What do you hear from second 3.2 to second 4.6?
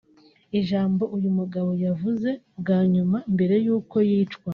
mbere y’uko yicwa